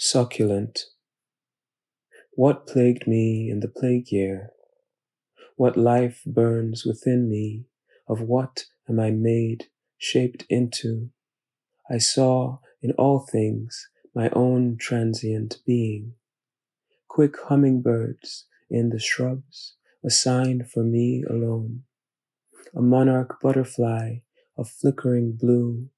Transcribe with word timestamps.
succulent. 0.00 0.84
What 2.34 2.68
plagued 2.68 3.08
me 3.08 3.50
in 3.50 3.58
the 3.58 3.66
plague 3.66 4.12
year? 4.12 4.50
What 5.56 5.76
life 5.76 6.22
burns 6.24 6.84
within 6.86 7.28
me? 7.28 7.64
Of 8.06 8.20
what 8.20 8.66
am 8.88 9.00
I 9.00 9.10
made, 9.10 9.64
shaped 9.98 10.44
into? 10.48 11.10
I 11.90 11.98
saw 11.98 12.58
in 12.80 12.92
all 12.92 13.18
things 13.18 13.88
my 14.14 14.30
own 14.30 14.76
transient 14.78 15.58
being. 15.66 16.14
Quick 17.08 17.34
hummingbirds 17.48 18.46
in 18.70 18.90
the 18.90 19.00
shrubs, 19.00 19.74
a 20.04 20.10
sign 20.10 20.62
for 20.62 20.84
me 20.84 21.24
alone. 21.28 21.82
A 22.72 22.80
monarch 22.80 23.40
butterfly 23.42 24.18
of 24.56 24.70
flickering 24.70 25.32
blue, 25.32 25.88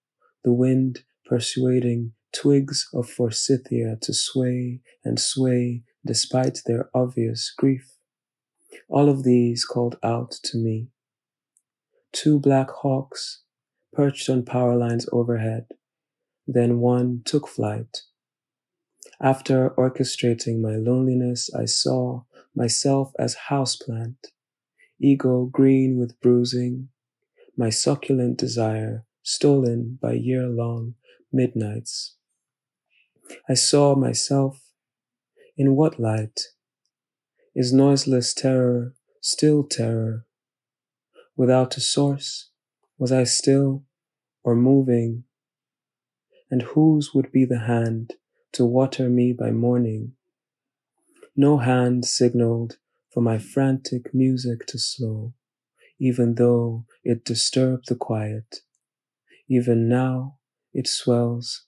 the 0.42 0.52
wind 0.54 1.04
persuading 1.26 2.14
twigs 2.32 2.88
of 2.92 3.08
forsythia 3.08 3.96
to 4.02 4.12
sway 4.14 4.80
and 5.04 5.18
sway 5.18 5.82
despite 6.04 6.60
their 6.66 6.88
obvious 6.94 7.52
grief. 7.56 7.96
All 8.88 9.08
of 9.08 9.24
these 9.24 9.64
called 9.64 9.96
out 10.02 10.30
to 10.44 10.58
me. 10.58 10.88
Two 12.12 12.38
black 12.38 12.70
hawks 12.70 13.42
perched 13.92 14.28
on 14.28 14.44
power 14.44 14.76
lines 14.76 15.08
overhead. 15.12 15.66
Then 16.46 16.80
one 16.80 17.22
took 17.24 17.46
flight. 17.46 18.02
After 19.20 19.70
orchestrating 19.70 20.60
my 20.60 20.76
loneliness, 20.76 21.50
I 21.54 21.66
saw 21.66 22.22
myself 22.54 23.12
as 23.18 23.36
houseplant, 23.48 24.32
ego 24.98 25.46
green 25.46 25.98
with 25.98 26.20
bruising, 26.20 26.88
my 27.56 27.70
succulent 27.70 28.38
desire 28.38 29.04
stolen 29.22 29.98
by 30.00 30.12
year-long 30.12 30.94
midnights. 31.32 32.16
I 33.48 33.54
saw 33.54 33.94
myself 33.94 34.62
in 35.56 35.76
what 35.76 36.00
light? 36.00 36.48
Is 37.54 37.72
noiseless 37.72 38.32
terror 38.32 38.94
still 39.20 39.64
terror? 39.64 40.26
Without 41.36 41.76
a 41.76 41.80
source, 41.80 42.50
was 42.98 43.12
I 43.12 43.24
still 43.24 43.84
or 44.42 44.54
moving? 44.54 45.24
And 46.50 46.62
whose 46.62 47.12
would 47.14 47.30
be 47.32 47.44
the 47.44 47.60
hand 47.60 48.14
to 48.52 48.64
water 48.64 49.08
me 49.08 49.32
by 49.32 49.50
morning? 49.50 50.12
No 51.36 51.58
hand 51.58 52.04
signaled 52.04 52.78
for 53.10 53.20
my 53.20 53.38
frantic 53.38 54.14
music 54.14 54.66
to 54.66 54.78
slow, 54.78 55.34
even 55.98 56.34
though 56.34 56.86
it 57.04 57.24
disturbed 57.24 57.88
the 57.88 57.94
quiet. 57.94 58.60
Even 59.48 59.88
now 59.88 60.38
it 60.72 60.86
swells 60.86 61.66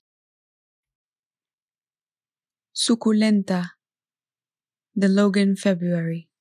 Suculenta 2.75 3.79
de 4.93 5.07
Logan 5.07 5.57
February. 5.57 6.31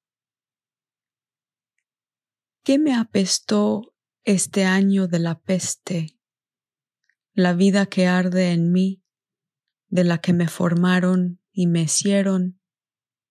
¿Qué 2.63 2.79
me 2.79 2.95
apestó 2.95 3.95
este 4.25 4.65
año 4.65 5.09
de 5.09 5.19
la 5.19 5.41
peste? 5.41 6.19
La 7.35 7.53
vida 7.53 7.85
que 7.85 8.07
arde 8.07 8.53
en 8.53 8.73
mí, 8.73 9.05
de 9.89 10.05
la 10.05 10.23
que 10.23 10.33
me 10.33 10.49
formaron 10.49 11.39
y 11.53 11.67
me 11.67 11.83
hicieron, 11.83 12.59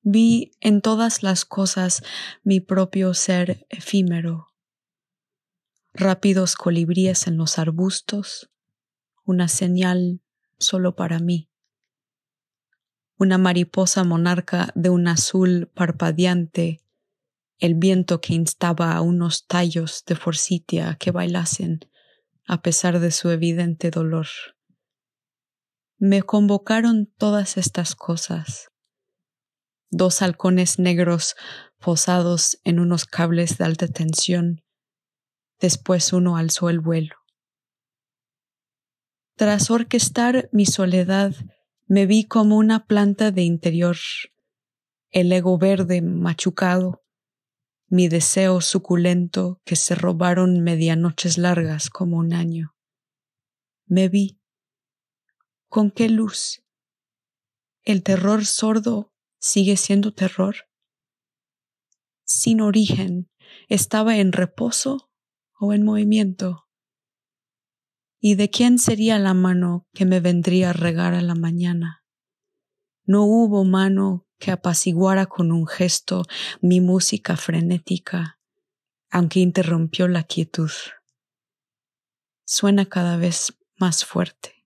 vi 0.04 0.52
en 0.60 0.82
todas 0.84 1.24
las 1.24 1.44
cosas 1.44 2.04
mi 2.44 2.60
propio 2.60 3.16
ser 3.16 3.66
efímero. 3.70 4.54
Rápidos 5.92 6.54
colibríes 6.54 7.26
en 7.26 7.38
los 7.38 7.58
arbustos, 7.58 8.52
una 9.24 9.48
señal 9.48 10.22
solo 10.60 10.96
para 10.96 11.18
mí 11.18 11.51
una 13.22 13.38
mariposa 13.38 14.04
monarca 14.04 14.72
de 14.74 14.90
un 14.90 15.08
azul 15.08 15.70
parpadeante, 15.76 16.82
el 17.60 17.76
viento 17.76 18.20
que 18.20 18.34
instaba 18.34 18.94
a 18.94 19.02
unos 19.02 19.46
tallos 19.46 20.04
de 20.08 20.16
forsythia 20.16 20.98
que 21.00 21.12
bailasen 21.12 21.82
a 22.48 22.64
pesar 22.64 23.00
de 23.00 23.12
su 23.12 23.30
evidente 23.30 23.92
dolor. 23.92 24.26
Me 26.00 26.24
convocaron 26.24 27.14
todas 27.16 27.58
estas 27.58 27.94
cosas. 27.94 28.72
Dos 29.92 30.24
halcones 30.24 30.80
negros 30.80 31.36
posados 31.78 32.58
en 32.64 32.80
unos 32.80 33.06
cables 33.06 33.60
de 33.60 33.66
alta 33.66 33.88
tensión. 33.88 34.64
Después 35.60 36.12
uno 36.12 36.38
alzó 36.38 36.72
el 36.72 36.80
vuelo. 36.80 37.18
Tras 39.36 39.70
orquestar 39.70 40.50
mi 40.52 40.66
soledad, 40.66 41.36
me 41.92 42.06
vi 42.06 42.24
como 42.24 42.56
una 42.56 42.86
planta 42.86 43.32
de 43.32 43.42
interior, 43.42 43.98
el 45.10 45.30
ego 45.34 45.58
verde 45.58 46.02
machucado, 46.02 47.04
mi 47.90 48.08
deseo 48.08 48.62
suculento 48.62 49.60
que 49.66 49.76
se 49.76 49.96
robaron 49.96 50.62
medianoches 50.62 51.38
largas 51.38 51.90
como 51.90 52.16
un 52.16 52.32
año. 52.32 52.78
Me 53.88 54.08
vi. 54.08 54.40
¿Con 55.68 55.92
qué 55.92 56.08
luz? 56.08 56.64
¿El 57.84 58.04
terror 58.04 58.46
sordo 58.46 59.14
sigue 59.38 59.76
siendo 59.76 60.14
terror? 60.14 60.70
Sin 62.24 62.62
origen, 62.62 63.30
¿estaba 63.68 64.16
en 64.16 64.32
reposo 64.32 65.12
o 65.60 65.74
en 65.74 65.84
movimiento? 65.84 66.70
¿Y 68.24 68.36
de 68.36 68.52
quién 68.52 68.78
sería 68.78 69.18
la 69.18 69.34
mano 69.34 69.88
que 69.96 70.06
me 70.06 70.20
vendría 70.20 70.70
a 70.70 70.74
regar 70.74 71.16
a 71.16 71.24
la 71.24 71.34
mañana? 71.34 72.06
No 73.04 73.24
hubo 73.24 73.66
mano 73.66 74.28
que 74.38 74.52
apaciguara 74.52 75.26
con 75.26 75.52
un 75.52 75.66
gesto 75.66 76.26
mi 76.62 76.82
música 76.82 77.36
frenética, 77.36 78.40
aunque 79.10 79.40
interrumpió 79.40 80.08
la 80.08 80.22
quietud. 80.22 80.70
Suena 82.46 82.86
cada 82.86 83.18
vez 83.18 83.58
más 83.80 84.06
fuerte. 84.06 84.61